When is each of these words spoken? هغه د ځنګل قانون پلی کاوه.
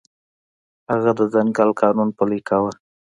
هغه 0.91 1.11
د 1.19 1.21
ځنګل 1.33 1.69
قانون 1.81 2.09
پلی 2.17 2.39
کاوه. 2.47 2.71